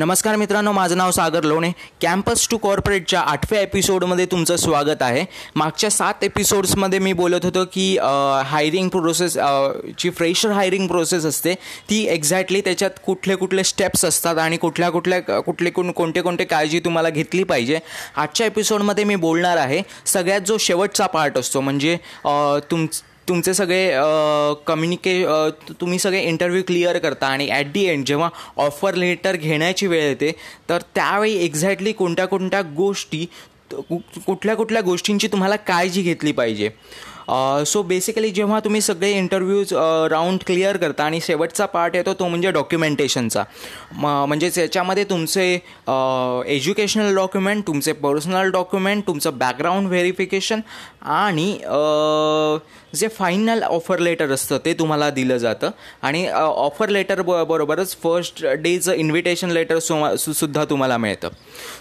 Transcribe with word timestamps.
नमस्कार 0.00 0.36
मित्रांनो 0.36 0.72
माझं 0.72 0.96
नाव 0.96 1.10
सागर 1.10 1.44
लोणे. 1.44 1.70
कॅम्पस 2.02 2.46
टू 2.50 2.56
कॉर्पोरेटच्या 2.56 3.20
आठव्या 3.20 3.60
एपिसोडमध्ये 3.60 4.26
तुमचं 4.30 4.56
स्वागत 4.56 5.02
आहे. 5.02 5.24
मागच्या 5.56 5.90
सात 5.90 6.22
एपिसोड्समध्ये 6.24 6.98
मी 6.98 7.12
बोलत 7.12 7.44
होतो 7.44 7.64
की 7.72 7.96
हायरिंग 8.46 8.88
प्रोसेस 8.88 9.36
ची 9.98 10.10
फ्रेशर 10.10 10.50
हायरिंग 10.50 10.86
प्रोसेस 10.88 11.24
असते 11.26 11.54
ती 11.90 12.00
एक्झॅक्टली 12.10 12.60
त्याच्यात 12.60 13.00
कुठले 13.06 13.36
कुठले 13.36 13.64
स्टेप्स 13.64 14.04
असतात 14.04 14.38
आणि 14.38 14.56
कुठल्या 14.56 14.90
कुठल्या 14.90 15.40
कुठले 15.40 15.70
कोण 15.70 15.90
कोणते 15.90 16.20
कोणते 16.20 16.44
काळजी 16.44 16.80
तुम्हाला 16.84 17.10
घेतली 17.10 17.42
पाहिजे. 17.44 17.78
आजच्या 18.16 18.46
एपिसोडमध्ये 18.46 19.04
मी 19.04 19.16
बोलणार 19.16 19.56
आहे 19.56 19.82
सगळ्यात 20.06 20.40
जो 20.40 20.58
शेवटचा 20.58 21.06
पार्ट 21.06 21.38
असतो 21.38 21.60
म्हणजे 21.60 21.96
तुम 22.70 22.86
तुमचे 23.28 23.54
सगळे 23.54 23.90
कम्युनिके 24.66 25.22
तुम्ही 25.80 25.98
सगळे 25.98 26.22
इंटरव्ह्यू 26.22 26.62
क्लिअर 26.66 26.98
करता 26.98 27.26
आणि 27.26 27.48
ॲट 27.50 27.72
दी 27.72 27.84
एंड 27.84 28.04
जेव्हा 28.04 28.28
ऑफर 28.56 28.94
लेटर 28.94 29.36
घेण्याची 29.36 29.86
वेळ 29.86 30.02
येते 30.02 30.32
तर 30.68 30.82
त्यावेळी 30.94 31.34
एक्झॅक्टली 31.44 31.92
कोणत्या 31.92 32.26
कोणत्या 32.26 32.62
गोष्टी 32.76 33.26
कुठल्या 34.26 34.54
कुठल्या 34.56 34.82
गोष्टींची 34.82 35.28
तुम्हाला 35.28 35.56
काळजी 35.56 36.02
घेतली 36.02 36.32
पाहिजे? 36.32 36.68
सो 37.66 37.82
बेसिकली 37.82 38.30
जेव्हा 38.30 38.60
तुम्ही 38.60 38.80
सगळे 38.80 39.10
इंटरव्ह्यूज 39.10 39.72
राऊंड 40.10 40.38
क्लिअर 40.46 40.76
करता 40.76 41.04
आणि 41.04 41.20
शेवटचा 41.22 41.66
पार्ट 41.66 41.96
येतो 41.96 42.14
तो 42.14 42.28
म्हणजे 42.28 42.50
डॉक्युमेंटेशनचा 42.50 43.42
म 43.96 44.34
याच्यामध्ये 44.56 45.04
तुमचे 45.04 45.46
एज्युकेशनल 46.54 47.14
डॉक्युमेंट 47.14 47.66
तुमचे 47.66 47.92
पर्सनल 47.92 48.50
डॉक्युमेंट 48.50 49.06
तुमचं 49.06 49.38
बॅकग्राऊंड 49.38 49.88
व्हेरिफिकेशन 49.88 50.60
आणि 51.02 51.52
जे 52.94 53.08
फायनल 53.08 53.62
ऑफर 53.62 53.98
लेटर 53.98 54.30
असतं 54.32 54.58
ते 54.64 54.72
तुम्हाला 54.78 55.08
दिलं 55.10 55.36
जातं. 55.38 55.70
आणि 56.02 56.26
ऑफर 56.28 56.88
लेटर 56.88 57.20
ब 57.22 57.42
बरोबरच 57.48 57.94
फर्स्ट 58.02 58.44
डेचं 58.58 58.92
इन्व्हिटेशन 58.92 59.50
लेटर 59.50 59.78
सु 59.78 60.32
सुद्धा 60.32 60.64
तुम्हाला 60.70 60.96
मिळतं. 60.96 61.28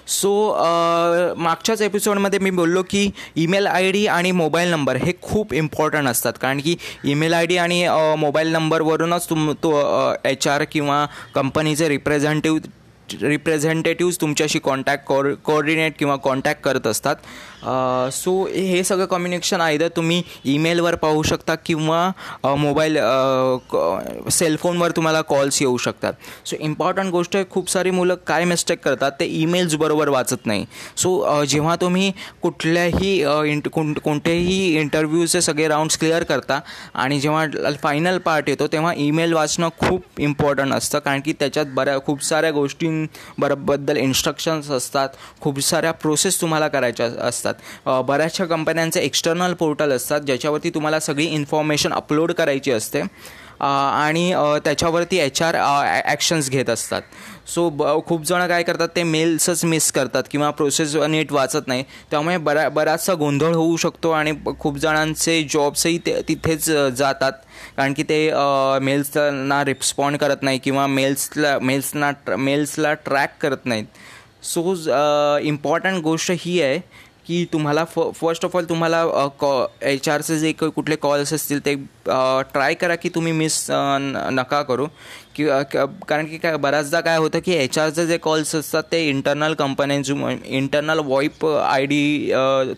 सो 0.07 1.33
मागच्याच 1.37 1.81
एपिसोडमध्ये 1.81 2.39
मी 2.39 2.49
बोललो 2.51 2.83
की 2.89 3.09
ईमेल 3.35 3.67
आय 3.67 3.91
डी 3.91 4.05
आणि 4.07 4.31
मोबाईल 4.31 4.69
नंबर 4.71 4.95
हे 4.95 5.13
खूप 5.21 5.36
खूप 5.37 5.53
इम्पॉर्टंट 5.53 6.07
असतात. 6.07 6.33
कारण 6.41 6.59
की 6.59 6.75
ईमेल 7.05 7.33
आय 7.33 7.45
डी 7.47 7.57
आणि 7.57 7.85
मोबाईल 8.17 8.51
नंबरवरूनच 8.51 9.29
तुम 9.29 9.51
तो 9.63 9.71
एच 10.25 10.47
आर 10.47 10.63
किंवा 10.71 11.05
कंपनीचे 11.35 11.89
रिप्रेझेंटेटिव्ह 11.89 12.59
रिप्रेझेंटेटिव्ज 13.21 14.17
तुमच्याशी 14.21 14.59
कॉन्टॅक्ट 14.59 15.05
कॉर 15.07 15.33
कोऑर्डिनेट 15.45 15.93
किंवा 15.99 16.15
कॉन्टॅक्ट 16.23 16.63
करत 16.63 16.87
असतात. 16.87 17.15
सो 18.13 18.31
हे 18.45 18.83
सगळं 18.83 19.05
कम्युनिकेशन 19.05 19.61
आयदर 19.61 19.87
तुम्ही 19.95 20.21
ईमेलवर 20.45 20.95
पाहू 20.95 21.21
शकता 21.23 21.55
किंवा 21.65 22.55
मोबाईल 22.57 22.97
सेलफोनवर 24.31 24.91
तुम्हाला 24.95 25.21
कॉल्स 25.21 25.61
येऊ 25.61 25.77
शकतात. 25.77 26.13
सो 26.45 26.55
इम्पॉर्टंट 26.59 27.11
गोष्ट 27.11 27.35
आहे 27.35 27.45
खूप 27.51 27.69
सारी 27.69 27.91
मुलं 27.91 28.15
काय 28.27 28.45
मिस्टेक 28.45 28.83
करतात 28.83 29.11
ते 29.19 29.25
ईमेल्स 29.41 29.75
बरोबर 29.75 30.09
वाचत 30.09 30.45
नाही. 30.45 30.65
सो 30.97 31.43
जेव्हा 31.49 31.75
तुम्ही 31.81 32.11
कुठल्याही 32.41 33.15
इंट 33.51 33.67
कोणतेही 33.69 34.79
इंटरव्ह्यूचे 34.79 35.41
सगळे 35.41 35.67
राऊंड्स 35.67 35.97
क्लिअर 35.99 36.23
करता 36.23 36.59
आणि 36.93 37.19
जेव्हा 37.19 37.45
फायनल 37.83 38.17
पार्ट 38.25 38.49
येतो 38.49 38.67
तेव्हा 38.67 38.93
ईमेल 38.97 39.33
वाचणं 39.33 39.69
खूप 39.79 40.19
इम्पॉर्टंट 40.19 40.73
असतं. 40.73 40.99
कारण 40.99 41.21
की 41.25 41.33
त्याच्यात 41.39 41.65
बऱ्या 41.75 41.97
खूप 42.05 42.23
साऱ्या 42.23 42.51
गोष्टी 42.51 42.87
बरोबद्दल 43.39 43.97
इन्स्ट्रक्शन्स 43.97 44.69
असतात. 44.71 45.09
खूप 45.41 45.59
साऱ्या 45.59 45.91
प्रोसेस 45.93 46.41
तुम्हाला 46.41 46.67
करायच्या 46.67 47.05
असतात. 47.27 47.53
बऱ्याचशा 48.07 48.45
कंपन्यांचे 48.45 48.99
एक्सटर्नल 48.99 49.53
पोर्टल 49.53 49.91
असतात 49.91 50.21
ज्याच्यावरती 50.21 50.69
तुम्हाला 50.69 50.99
सगळी 50.99 51.25
इन्फॉर्मेशन 51.25 51.93
अपलोड 51.93 52.31
करायची 52.31 52.71
असते. 52.71 53.01
आणि 53.59 54.31
त्याच्यावरती 54.63 55.17
एच 55.19 55.41
आर 55.41 55.55
ॲक्शन्स 56.05 56.49
घेत 56.49 56.69
असतात. 56.69 57.01
सो 57.47 57.69
ब 57.69 57.83
खूप 58.05 58.23
जणं 58.27 58.47
काय 58.47 58.63
करतात 58.63 58.87
ते 58.95 59.03
मेल्सच 59.03 59.63
मिस 59.65 59.91
करतात 59.91 60.23
किंवा 60.31 60.49
प्रोसेस 60.51 60.95
नीट 61.09 61.31
वाचत 61.31 61.67
नाही. 61.67 61.83
त्यामुळे 62.11 62.37
बरा 62.37 62.67
बराचसा 62.69 63.13
गोंधळ 63.13 63.53
होऊ 63.53 63.77
शकतो 63.77 64.11
आणि 64.11 64.33
खूप 64.59 64.77
जणांचे 64.77 65.41
जॉब्सही 65.53 65.97
ते 66.05 66.21
तिथेच 66.27 66.69
जातात. 66.69 67.31
कारण 67.77 67.93
की 67.93 68.03
ते 68.03 68.19
मेल्सना 68.81 69.63
रिस्पॉन्ड 69.65 70.17
करत 70.17 70.43
नाही 70.43 70.59
किंवा 70.59 70.87
मेल्सला 70.87 71.57
मेल्सना 71.61 72.11
मेल्सला 72.37 72.93
ट्रॅक 72.95 73.37
करत 73.41 73.65
नाहीत. 73.65 73.85
सो 74.43 74.73
इम्पॉर्टंट 75.43 76.01
गोष्ट 76.03 76.31
ही 76.39 76.61
आहे 76.61 76.79
की 77.27 77.43
तुम्हाला 77.53 77.83
फ 77.85 77.99
फर्स्ट 78.15 78.45
ऑफ 78.45 78.55
ऑल 78.55 78.65
तुम्हाला 78.65 79.03
कॉ 79.39 79.65
एच 79.81 80.07
आरचे 80.09 80.37
जे 80.39 80.51
कुठले 80.53 80.95
कॉल्स 80.95 81.33
असतील 81.33 81.59
ते 81.65 81.73
ट्राय 82.05 82.73
करा 82.73 82.95
की 82.95 83.09
तुम्ही 83.15 83.31
मिस 83.33 83.65
नका 83.69 84.61
करू. 84.61 84.85
कि 85.35 85.45
कारण 86.07 86.25
की 86.25 86.37
काय 86.37 86.55
बऱ्याचदा 86.57 86.99
काय 87.01 87.17
होतं 87.17 87.39
की 87.45 87.53
एच 87.53 87.77
आरचे 87.79 88.05
जे 88.07 88.17
कॉल्स 88.17 88.53
असतात 88.55 88.83
ते 88.91 89.03
इंटरनल 89.09 89.53
कंपन्यांचे 89.53 90.13
internal 90.57 90.99
VoIP 91.05 91.45
I 91.45 91.85
D 91.85 92.31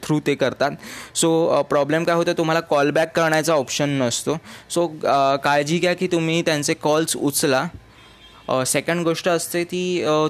through 0.04 0.20
ते 0.28 0.36
करतात. 0.36 0.72
सो 1.16 1.62
प्रॉब्लेम 1.70 2.04
काय 2.04 2.16
होतं 2.16 2.34
तुम्हाला 2.38 2.60
कॉलबॅक 2.70 3.16
करण्याचा 3.16 3.54
ऑप्शन 3.54 3.90
नसतो. 4.02 4.38
सो 4.70 4.88
काळजी 5.44 5.78
घ्या 5.80 5.94
की 5.94 6.08
तुम्ही 6.12 6.42
त्यांचे 6.42 6.74
कॉल्स 6.74 7.16
उचला. 7.18 7.68
सेकंड 8.68 9.04
गोष्ट 9.04 9.28
असते 9.30 9.64
ती 9.64 9.82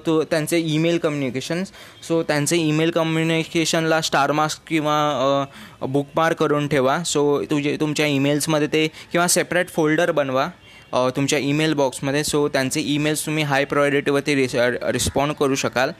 तो 0.05 0.21
त्यांचे 0.23 0.57
ईमेल 0.59 0.97
कम्युनिकेशन्स 0.97 1.71
सो 2.07 2.21
त्यांचे 2.23 2.57
ईमेल 2.57 2.91
कम्युनिकेशनला 2.91 4.01
स्टार 4.01 4.31
मार्क्स 4.31 4.59
किंवा 4.67 5.45
बुकमार्क 5.81 6.37
करून 6.37 6.67
ठेवा. 6.67 7.01
सो 7.03 7.43
तुझे 7.51 7.75
तुमच्या 7.79 8.05
ईमेल्समध्ये 8.05 8.67
ते 8.67 8.87
किंवा 9.11 9.27
सेपरेट 9.27 9.69
फोल्डर 9.69 10.11
बनवा. 10.11 10.47
तुमच्या 11.15 11.39
ईमेल 11.39 11.73
बॉक्समध्ये 11.73 12.23
सो 12.23 12.47
त्यांचे 12.53 12.81
ईमेल्स 12.93 13.25
तुम्ही 13.25 13.43
हाय 13.43 13.65
प्रायोरिटीवरती 13.65 14.35
रिस 14.35 14.55
रिस्पॉन्ड 14.55 15.33
करू 15.39 15.55
शकाल. 15.55 15.91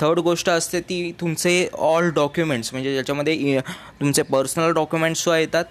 थर्ड 0.00 0.18
गोष्ट 0.18 0.48
असते 0.48 0.80
ती 0.80 1.10
तुमचे 1.20 1.68
ऑल 1.74 2.10
डॉक्युमेंट्स 2.14 2.72
म्हणजे 2.72 2.92
ज्याच्यामध्ये 2.92 3.60
तुमचे 4.00 4.22
पर्सनल 4.22 4.72
डॉक्युमेंट्ससुद्धा 4.74 5.38
येतात 5.38 5.64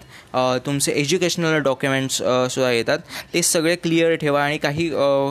तुमचे 0.65 0.91
एज्युकेशनल 0.91 1.57
डॉक्युमेंट्स 1.63 2.17
सुद्धा 2.17 2.71
येतात. 2.71 2.99
ते 3.33 3.41
सगळे 3.43 3.75
क्लिअर 3.75 4.15
ठेवा 4.15 4.43
आणि 4.43 4.57
काही 4.57 4.89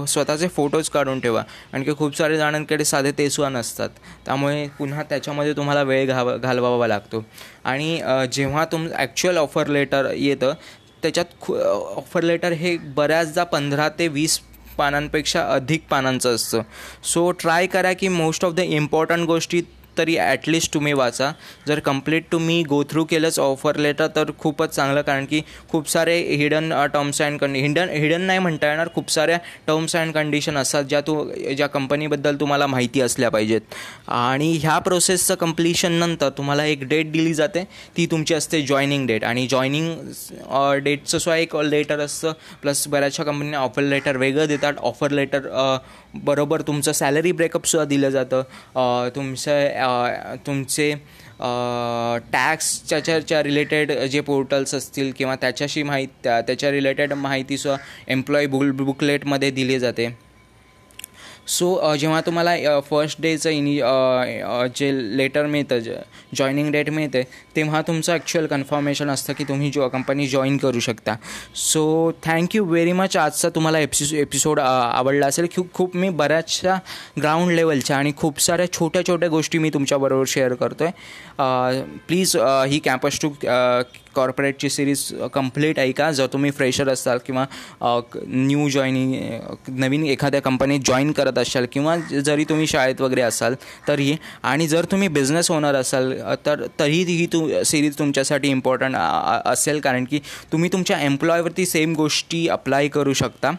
स्वतःचे 0.09 0.49
फोटोज 0.49 0.89
काढून 0.89 1.21
ठेवा. 1.21 1.43
आणखी 1.73 1.95
खूप 1.99 2.17
सारे 2.17 2.37
जणांकडे 2.39 2.85
साधे 2.85 3.13
ते 3.19 3.29
सुद्धा 3.31 3.49
नसतात. 3.59 3.89
त्यामुळे 4.27 4.67
पुन्हा 4.79 5.03
त्याच्यामध्ये 5.03 5.53
तुम्हाला 5.57 5.83
वेळ 5.83 6.07
घाव 6.07 6.37
घालवावा 6.37 6.87
लागतो. 6.87 7.25
आणि 7.65 8.01
जेव्हा 8.33 8.65
तुम 8.73 8.89
ॲक्च्युअल 8.95 9.37
ऑफर 9.37 9.67
लेटर 9.67 10.11
येतं 10.15 10.55
त्याच्यात 11.03 11.51
ऑफर 11.97 12.23
लेटर 12.23 12.53
हे 12.53 12.77
बऱ्याचदा 12.97 13.45
पंधरा 13.45 13.89
ते 13.89 14.09
वीस 14.09 14.39
पानांपेक्षा 14.77 15.43
अधिक 15.49 15.87
पानांचं 15.91 16.35
असतं. 16.35 16.63
सो 17.05 17.31
ट्राय 17.31 17.67
करा 17.67 17.93
की 17.93 18.09
मोस्ट 18.09 18.45
ऑफ 18.45 18.53
द 18.53 18.61
इम्पॉर्टंट 18.61 19.27
गोष्टी 19.27 19.63
तरी 19.99 20.17
ॲटलिस्ट 20.19 20.73
तुम्ही 20.75 20.93
वाचा. 20.93 21.31
जर 21.69 21.81
कंप्लीट 21.81 22.25
तुम्ही 22.33 22.63
गो 22.69 22.83
थ्रू 22.91 23.05
केलंच 23.05 23.39
ऑफर 23.41 23.77
लेटर 23.77 24.07
तर 24.17 24.31
खूपच 24.39 24.75
चांगलं. 24.75 25.03
कारण 25.03 25.25
की 25.27 25.41
खूप 25.71 25.89
सारे 25.91 26.19
हिडन 26.37 26.73
टर्म्स 26.93 27.21
अँड 27.23 27.39
कंडि 27.41 27.61
हिडन 27.61 27.89
हिडन 27.91 28.21
नाही 28.21 28.39
म्हणता 28.39 28.69
येणार. 28.69 28.89
खूप 28.95 29.11
साऱ्या 29.11 29.39
टर्म्स 29.67 29.97
अँड 29.97 30.13
कंडिशन 30.15 30.57
असतात 30.57 30.85
ज्या 30.85 31.01
तू 31.01 31.23
ज्या 31.57 31.67
कंपनीबद्दल 31.69 32.37
तुम्हाला 32.41 32.67
माहिती 32.67 33.01
असल्या 33.01 33.31
पाहिजेत. 33.31 33.61
आणि 34.09 34.53
ह्या 34.63 34.79
प्रोसेसचं 34.79 35.35
कम्प्लिशननंतर 35.35 36.29
तुम्हाला 36.39 36.65
एक 36.65 36.85
डेट 36.89 37.13
दिली 37.13 37.35
जाते. 37.35 37.65
ती 37.97 38.07
तुमची 38.11 38.35
असते 38.35 38.63
जॉईनिंग 38.63 39.07
डेट 39.07 39.25
आणि 39.25 39.47
जॉईनिंग 39.51 39.95
डेटचं 40.85 41.19
सुद्धा 41.19 41.37
एक 41.37 41.57
लेटर 41.57 42.01
असतं. 42.01 42.33
प्लस 42.63 42.87
बऱ्याचशा 42.89 43.25
कंपनीने 43.25 43.57
ऑफर 43.57 43.83
लेटर 43.83 44.17
वेगळं 44.17 44.47
देतात. 44.49 44.75
ऑफर 44.83 45.11
लेटर 45.11 45.49
बरोबर 46.25 46.61
तुमचं 46.67 46.93
सॅलरी 46.93 47.33
ब्रेकअपसुद्धा 47.33 47.85
दिलं 47.85 48.11
जातं. 48.11 48.43
तुमचं 49.17 49.51
तुमचे 50.47 50.93
टॅक्सच्या 52.33 53.43
रिलेटेड 53.43 53.93
जे 53.93 54.21
पोर्टल्स 54.21 54.75
असतील 54.75 55.13
किंवा 55.19 55.35
त्याच्याशी 55.37 55.83
माहिती 55.83 56.29
त्याच्या 56.47 56.71
रिलेटेड 56.71 57.13
माहितीसुद्धा 57.13 57.85
एम्प्लॉई 58.09 58.47
बुल 58.47 58.71
बुकलेटमध्ये 58.71 59.51
दिली 59.51 59.79
जाते. 59.79 60.09
सो 61.49 61.95
जेव्हा 61.97 62.21
तुम्हाला 62.21 62.81
फर्स्ट 62.91 63.21
डेचं 63.23 63.51
इनि 63.51 63.75
जे 64.77 64.91
लेटर 65.17 65.47
मिळतं 65.47 65.79
जॉईनिंग 66.37 66.71
डेट 66.73 66.91
मिळते 66.91 67.23
तेव्हा 67.57 67.81
तुमचं 67.87 68.13
ॲक्च्युअल 68.13 68.47
कन्फर्मेशन 68.47 69.11
असतं 69.11 69.33
की 69.33 69.45
तुम्ही 69.49 69.71
जो 69.71 69.89
कंपनी 69.89 70.27
जॉईन 70.29 70.57
करू 70.57 70.81
शकता. 70.81 71.15
सो 71.55 72.11
थँक्यू 72.25 72.65
व्हेरी 72.65 72.93
मच 72.93 73.17
आजचा 73.17 73.49
तुम्हाला 73.55 73.79
एपिसो 73.79 74.17
एपिसोड 74.17 74.61
आवडला 74.61 75.27
असेल. 75.27 75.47
खूप 75.57 75.73
खूप 75.75 75.97
मी 75.97 76.09
बऱ्याचशा 76.09 76.79
ग्राउंड 77.21 77.53
लेवलच्या 77.53 77.97
आणि 77.97 78.13
खूप 78.17 78.41
साऱ्या 78.41 78.73
छोट्या 78.73 79.07
छोट्या 79.07 79.29
गोष्टी 79.29 79.59
मी 79.59 79.71
तुमच्याबरोबर 79.75 80.25
शेअर 80.29 80.55
करतो 80.55 80.85
आहे 80.85 81.83
प्लीज 82.09 82.37
ही 82.69 82.79
कॅम्पस 82.85 83.21
टू 83.23 83.31
कॉर्पोरेटची 84.15 84.69
सिरीज 84.71 85.01
कंप्लीट 85.33 85.79
ऐका. 85.79 86.11
जर 86.11 86.27
तुम्ही 86.33 86.51
फ्रेशर 86.51 86.89
असाल 86.89 87.19
किंवा 87.27 87.45
न्यू 88.27 88.69
जॉईनिंग 88.69 89.15
नवीन 89.79 90.07
एखाद्या 90.07 90.41
कंपनीत 90.43 90.81
जॉईन 90.87 91.13
करत 91.13 91.36
करत 91.37 91.47
असाल 91.47 91.67
किंवा 91.73 91.97
जरी 91.97 92.45
तुम्ही 92.45 92.67
शाळेत 92.67 93.01
वगैरे 93.01 93.21
असाल 93.21 93.55
तरी 93.89 94.17
आणि 94.43 94.69
जर 94.69 94.85
तुम्ही 94.85 95.09
बिझनेस 95.09 95.51
ओनर 95.51 95.75
असाल 95.75 96.13
तर 96.47 96.67
तरी 96.79 97.03
ही 97.03 97.27
तु 97.27 97.63
सिरीज 97.65 97.99
तुमच्यासाठी 97.99 98.49
इम्पॉर्टंट 98.49 98.97
असेल. 98.97 99.81
कारण 99.81 100.05
की 100.05 100.19
तुम्ही 100.53 100.71
तुमच्या 100.73 101.01
एम्प्लॉयवरती 101.01 101.67
सेम 101.67 101.95
गोष्टी 101.95 102.47
अप्लाय 102.49 102.89
करू 102.89 103.13
शकता. 103.13 103.53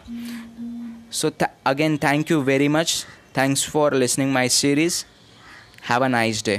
so 1.12 1.30
थॅ 1.40 1.46
again 1.64 1.96
thank you 2.02 2.40
very 2.40 2.68
much 2.68 2.92
thanks 3.36 3.64
for 3.64 3.92
listening 3.92 4.32
my 4.32 4.48
series 4.48 5.04
have 5.88 6.04
a 6.04 6.08
nice 6.08 6.42
day 6.46 6.56